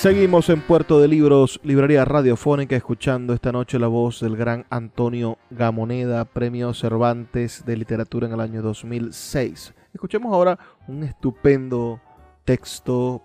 [0.00, 5.36] Seguimos en Puerto de Libros, librería radiofónica, escuchando esta noche la voz del gran Antonio
[5.50, 9.74] Gamoneda, Premio Cervantes de Literatura en el año 2006.
[9.92, 12.00] Escuchemos ahora un estupendo
[12.46, 13.22] texto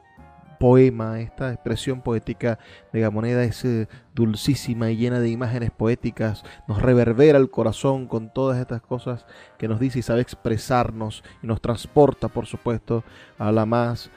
[0.59, 2.59] poema, esta expresión poética
[2.91, 8.33] de Gamoneda es eh, dulcísima y llena de imágenes poéticas, nos reverbera el corazón con
[8.33, 9.25] todas estas cosas
[9.57, 13.05] que nos dice y sabe expresarnos y nos transporta, por supuesto,
[13.37, 14.09] a la más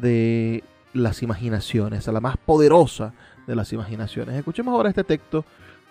[0.00, 0.64] de
[0.96, 3.12] las imaginaciones, a la más poderosa
[3.46, 4.34] de las imaginaciones.
[4.34, 5.44] Escuchemos ahora este texto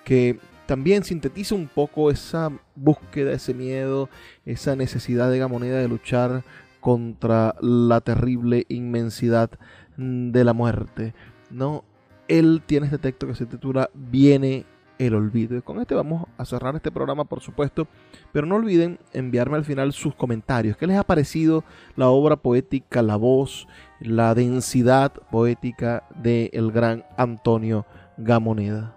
[0.03, 4.09] que también sintetiza un poco esa búsqueda, ese miedo,
[4.45, 6.43] esa necesidad de Gamoneda de luchar
[6.79, 9.49] contra la terrible inmensidad
[9.97, 11.13] de la muerte.
[11.51, 11.83] ¿no?
[12.27, 14.65] Él tiene este texto que se titula Viene
[14.99, 15.61] el olvido.
[15.63, 17.87] Con este vamos a cerrar este programa, por supuesto.
[18.31, 20.77] Pero no olviden enviarme al final sus comentarios.
[20.77, 21.63] ¿Qué les ha parecido
[21.95, 23.67] la obra poética, la voz,
[23.99, 27.85] la densidad poética del el gran Antonio
[28.17, 28.95] Gamoneda?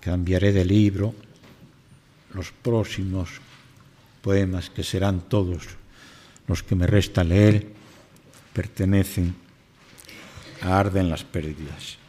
[0.00, 1.14] Cambiaré de libro
[2.34, 3.40] los próximos
[4.22, 5.68] poemas, que serán todos
[6.46, 7.68] los que me resta leer,
[8.52, 9.34] pertenecen
[10.62, 11.99] arden las pérdidas.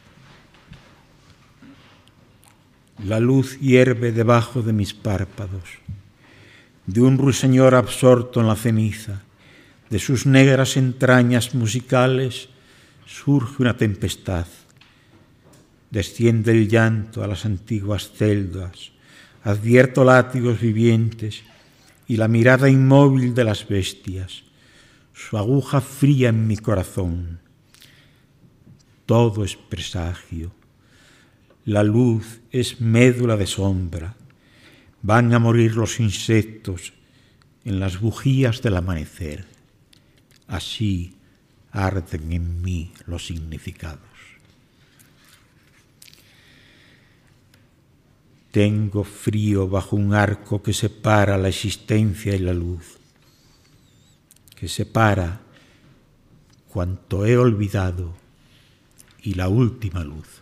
[3.04, 5.64] La luz hierve debajo de mis párpados.
[6.86, 9.24] De un ruiseñor absorto en la ceniza,
[9.90, 12.50] de sus negras entrañas musicales,
[13.06, 14.48] surge una tempestad.
[15.90, 18.92] Desciende el llanto a las antiguas celdas,
[19.44, 21.44] advierto látigos vivientes
[22.08, 24.44] y la mirada inmóvil de las bestias,
[25.14, 27.42] su aguja fría en mi corazón
[29.12, 30.54] todo es presagio.
[31.66, 34.16] La luz es médula de sombra.
[35.04, 36.94] Van a morir los insectos
[37.66, 39.46] en las bujías del amanecer.
[40.48, 41.14] Así
[41.72, 44.00] arden en mí los significados.
[48.52, 52.98] Tengo frío bajo un arco que separa la existencia y la luz,
[54.56, 55.42] que separa
[56.68, 58.14] cuanto he olvidado
[59.22, 60.41] y la última luz.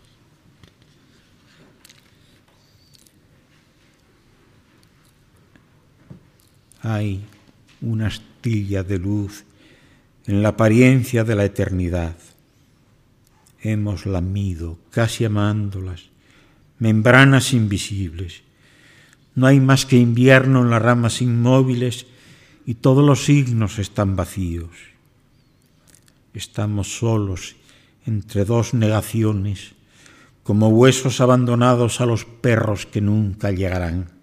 [6.82, 7.22] Hay
[7.82, 9.44] una astilla de luz
[10.26, 12.16] en la apariencia de la eternidad.
[13.60, 16.04] Hemos lamido, casi amándolas,
[16.78, 18.42] membranas invisibles.
[19.34, 22.06] No hay más que invierno en las ramas inmóviles
[22.64, 24.70] y todos los signos están vacíos.
[26.32, 27.56] Estamos solos
[28.06, 29.72] entre dos negaciones,
[30.42, 34.19] como huesos abandonados a los perros que nunca llegarán.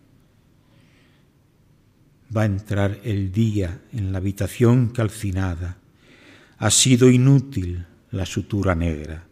[2.36, 5.78] Va a entrar el día en la habitación calcinada.
[6.57, 9.28] Ha sido inútil la sutura negra.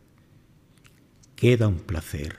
[1.35, 2.37] Queda un placer.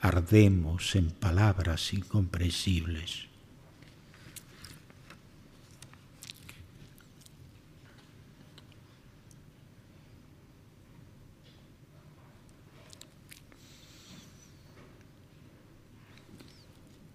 [0.00, 3.31] Ardemos en palabras incomprensibles.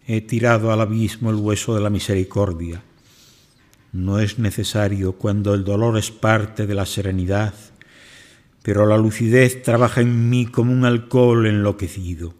[0.10, 2.82] He tirado al abismo el hueso de la misericordia.
[3.91, 7.53] No es necesario cuando el dolor es parte de la serenidad,
[8.64, 12.34] pero la lucidez trabaja en mí como un alcohol enloquecido.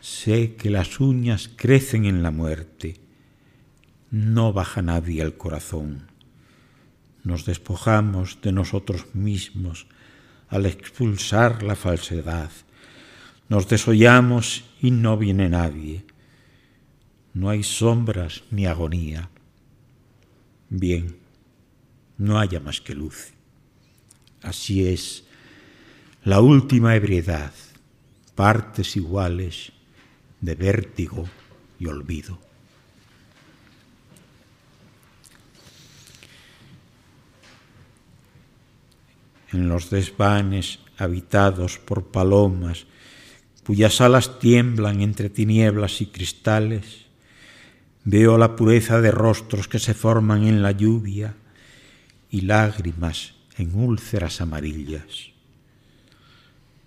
[0.00, 3.00] Sé que las uñas crecen en la muerte,
[4.10, 6.08] no baja nadie al corazón.
[7.22, 9.86] Nos despojamos de nosotros mismos
[10.48, 12.50] al expulsar la falsedad
[13.48, 16.04] nos desollamos y no viene nadie.
[17.32, 19.30] No hay sombras ni agonía.
[20.68, 21.16] Bien,
[22.16, 23.32] no haya más que luz.
[24.42, 25.24] Así es
[26.22, 27.52] la última ebriedad,
[28.34, 29.72] partes iguales
[30.40, 31.28] de vértigo
[31.78, 32.38] y olvido.
[39.52, 42.86] En los desvanes habitados por palomas
[43.64, 47.06] cuyas alas tiemblan entre tinieblas y cristales,
[48.04, 51.34] veo la pureza de rostros que se forman en la lluvia
[52.30, 55.30] y lágrimas en úlceras amarillas.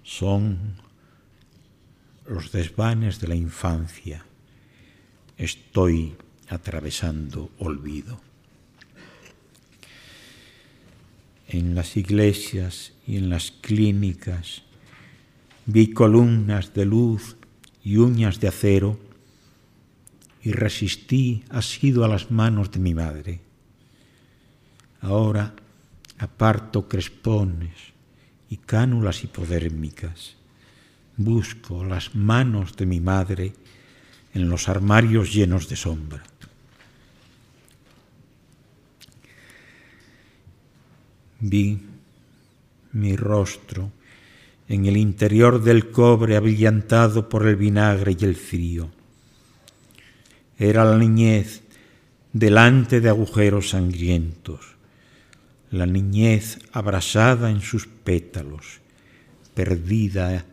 [0.04, 0.76] Son
[2.28, 4.26] los desvanes de la infancia.
[5.38, 6.16] Estoy
[6.50, 8.22] atravesando olvido.
[11.48, 14.64] En las iglesias y en las clínicas,
[15.70, 17.36] Vi columnas de luz
[17.84, 18.98] y uñas de acero
[20.42, 23.42] y resistí asido a las manos de mi madre.
[25.02, 25.54] Ahora
[26.18, 27.74] aparto crespones
[28.50, 30.38] y cánulas hipodérmicas.
[31.18, 33.52] Busco las manos de mi madre
[34.34, 36.24] en los armarios llenos de sombra.
[41.42, 41.78] Vi
[42.94, 43.97] mi rostro
[44.68, 48.90] en el interior del cobre abrillantado por el vinagre y el frío.
[50.58, 51.64] Era la niñez
[52.34, 54.76] delante de agujeros sangrientos,
[55.72, 58.80] la niñez abrasada en sus pétalos,
[59.54, 60.46] perdida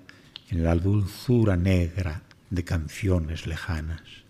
[0.51, 4.24] en la dulzura negra de canciones lejanas.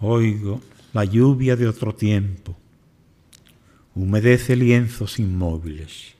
[0.00, 0.60] Oigo
[0.92, 2.56] la lluvia de otro tiempo,
[3.94, 6.14] humedece lienzos inmóviles.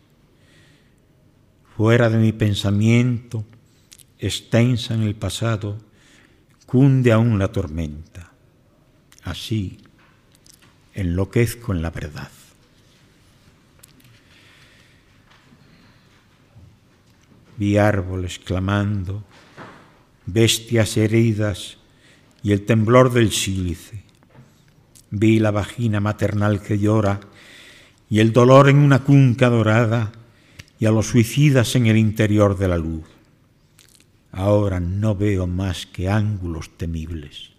[1.77, 3.45] Fuera de mi pensamiento,
[4.19, 5.79] extensa en el pasado,
[6.67, 8.33] cunde aún la tormenta.
[9.23, 9.79] Así
[10.93, 12.31] enloquezco en la verdad.
[17.57, 19.23] Vi árboles clamando,
[20.27, 21.78] bestias heridas
[22.43, 24.03] y el temblor del sílice.
[25.11, 27.21] Vi la vagina maternal que llora
[28.11, 30.13] y el dolor en una cunca dorada
[30.79, 33.05] y a los suicidas en el interior de la luz.
[34.31, 37.51] Ahora no veo más que ángulos temibles.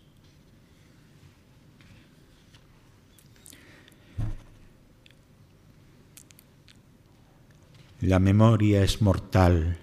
[8.02, 9.78] La memoria es mortal.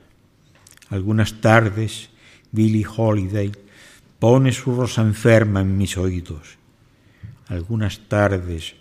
[0.89, 2.09] Algunas tardes,
[2.51, 3.53] Billie Holiday
[4.19, 6.59] pone su rosa enferma en mis oídos.
[7.49, 8.75] Algunas tardes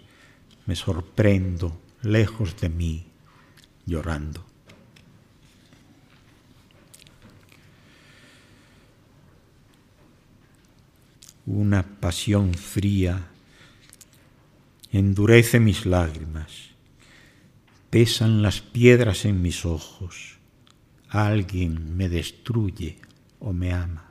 [0.66, 3.08] me sorprendo lejos de mí,
[3.86, 4.46] llorando.
[11.46, 13.28] Una pasión fría
[14.92, 16.70] endurece mis lágrimas,
[17.92, 20.40] pesan las piedras en mis ojos,
[21.10, 22.98] alguien me destruye
[23.40, 24.05] o me ama.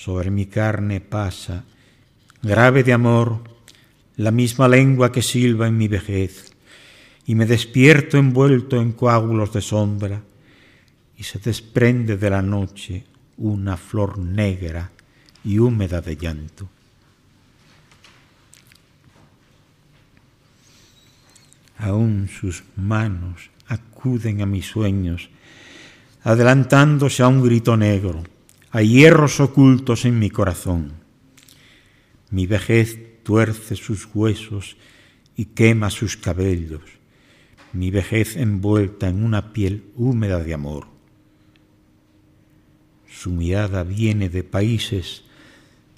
[0.00, 1.62] Sobre mi carne pasa,
[2.40, 3.44] grave de amor,
[4.16, 6.56] la misma lengua que silba en mi vejez,
[7.26, 10.22] y me despierto envuelto en coágulos de sombra,
[11.18, 13.04] y se desprende de la noche
[13.36, 14.90] una flor negra
[15.44, 16.66] y húmeda de llanto.
[21.76, 25.28] Aún sus manos acuden a mis sueños,
[26.22, 28.24] adelantándose a un grito negro
[28.70, 30.92] hay hierros ocultos en mi corazón.
[32.30, 34.76] Mi vejez tuerce sus huesos
[35.36, 36.82] y quema sus cabellos,
[37.72, 40.86] mi vejez envuelta en una piel húmeda de amor.
[43.08, 45.24] Su mirada viene de países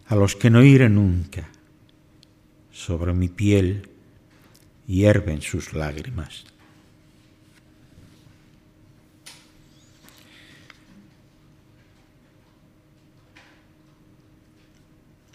[0.07, 1.51] a los que no iré nunca.
[2.73, 3.91] Sobre mi piel
[4.87, 6.47] hierven sus lágrimas.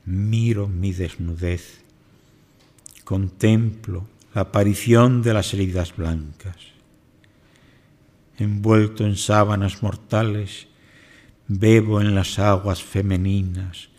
[0.07, 1.81] Miro mi desnudez,
[3.03, 6.55] contemplo la aparición de las heridas blancas.
[8.37, 10.67] Envuelto en sábanas mortales,
[11.49, 13.89] bebo en las aguas femeninas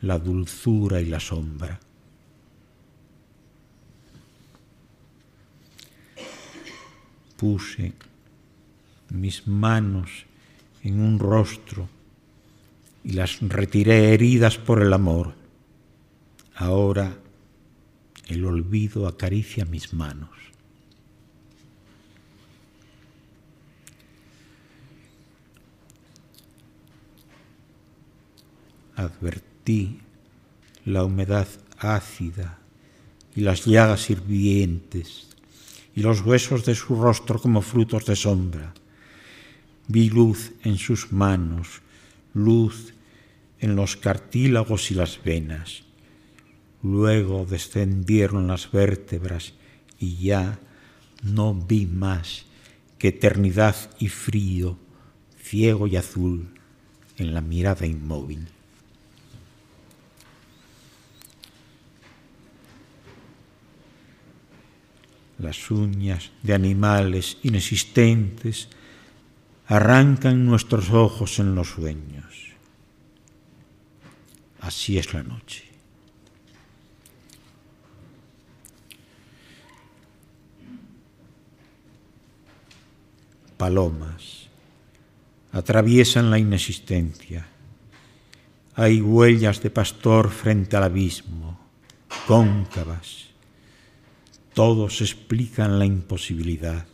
[0.00, 1.78] la dulzura y la sombra.
[7.36, 7.92] Puse
[9.10, 10.26] mis manos
[10.82, 11.88] en un rostro
[13.04, 15.43] y las retiré heridas por el amor
[16.54, 17.18] Ahora
[18.28, 20.30] el olvido acaricia mis manos.
[28.94, 29.98] Advertí
[30.84, 31.48] la humedad
[31.78, 32.58] ácida
[33.34, 35.28] y las llagas hirvientes
[35.96, 38.72] y los huesos de su rostro como frutos de sombra.
[39.88, 41.82] Vi luz en sus manos,
[42.32, 42.94] luz
[43.58, 45.84] en los cartílagos y las venas
[46.84, 49.54] Luego descendieron las vértebras
[49.98, 50.58] y ya
[51.22, 52.44] no vi más
[52.98, 54.76] que eternidad y frío,
[55.42, 56.52] ciego y azul
[57.16, 58.46] en la mirada inmóvil.
[65.38, 68.68] Las uñas de animales inexistentes
[69.66, 72.52] arrancan nuestros ojos en los sueños.
[74.60, 75.73] Así es la noche.
[83.56, 84.48] Palomas,
[85.52, 87.46] atraviesan la inexistencia.
[88.74, 91.60] Hay huellas de pastor frente al abismo,
[92.26, 93.26] cóncavas.
[94.52, 96.86] Todos explican la imposibilidad.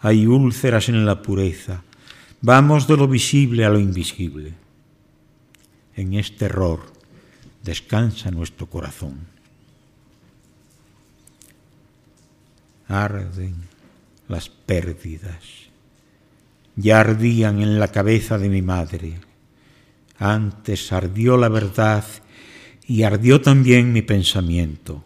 [0.00, 1.82] Hay úlceras en la pureza.
[2.40, 4.54] Vamos de lo visible a lo invisible.
[5.94, 6.80] En este error
[7.62, 9.20] descansa nuestro corazón.
[12.88, 13.71] Arden
[14.32, 15.44] las pérdidas.
[16.74, 19.20] Ya ardían en la cabeza de mi madre.
[20.18, 22.04] Antes ardió la verdad
[22.86, 25.04] y ardió también mi pensamiento.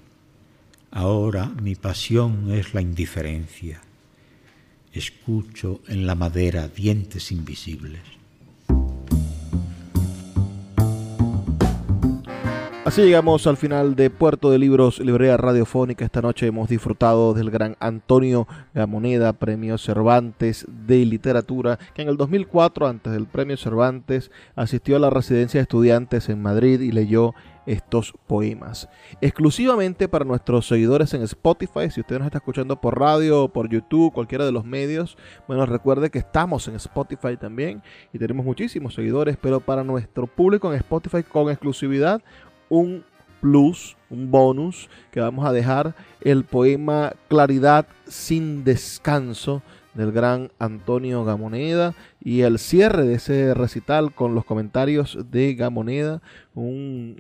[0.91, 3.83] Ahora mi pasión es la indiferencia.
[4.93, 8.16] Escucho en la madera dientes invisibles.
[12.87, 16.05] Así llegamos al final de Puerto de Libros, librería radiofónica.
[16.05, 22.17] Esta noche hemos disfrutado del gran Antonio Gamoneda, Premio Cervantes de Literatura, que en el
[22.17, 27.35] 2004, antes del Premio Cervantes, asistió a la residencia de estudiantes en Madrid y leyó
[27.67, 28.89] estos poemas.
[29.21, 34.13] Exclusivamente para nuestros seguidores en Spotify, si usted nos está escuchando por radio por YouTube,
[34.13, 35.19] cualquiera de los medios,
[35.49, 37.83] bueno, recuerde que estamos en Spotify también
[38.13, 42.23] y tenemos muchísimos seguidores, pero para nuestro público en Spotify con exclusividad,
[42.69, 43.05] un
[43.41, 49.63] plus, un bonus, que vamos a dejar el poema Claridad sin descanso
[49.95, 56.21] del gran Antonio Gamoneda y el cierre de ese recital con los comentarios de Gamoneda,
[56.55, 57.17] un,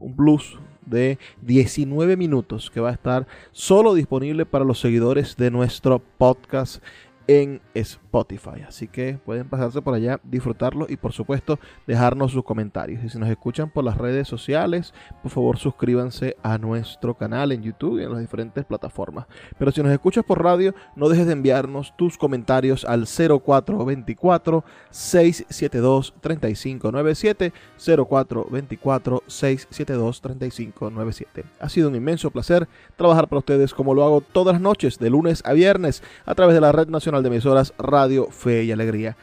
[0.00, 5.50] un, plus de 19 minutos que va a estar solo disponible para los seguidores de
[5.50, 6.82] nuestro podcast
[7.28, 8.62] en Spotify.
[8.66, 13.04] Así que pueden pasarse por allá, disfrutarlo y por supuesto dejarnos sus comentarios.
[13.04, 17.62] Y si nos escuchan por las redes sociales, por favor suscríbanse a nuestro canal en
[17.62, 19.26] YouTube y en las diferentes plataformas.
[19.58, 26.14] Pero si nos escuchas por radio, no dejes de enviarnos tus comentarios al 0424 672
[26.20, 31.44] 3597 0424 672 3597.
[31.60, 32.66] Ha sido un inmenso placer
[32.96, 36.54] trabajar para ustedes como lo hago todas las noches de lunes a viernes a través
[36.54, 36.88] de la Red
[37.18, 39.16] Nacional de Emisoras Radio Fe y Alegría.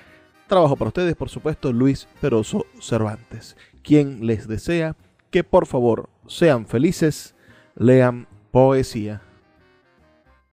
[0.48, 4.96] Trabajo para ustedes, por supuesto, Luis Peroso Cervantes, quien les desea
[5.32, 7.36] que por favor sean felices,
[7.76, 9.22] lean poesía.